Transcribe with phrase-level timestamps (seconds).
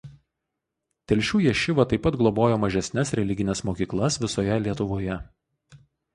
[1.11, 5.21] Telšių ješiva taip pat globojo mažesnes religines mokyklas visoje Lietuvoje.